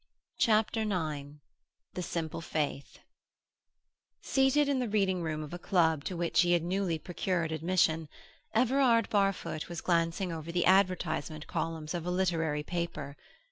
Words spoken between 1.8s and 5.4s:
THE SIMPLE FAITH Seated in the reading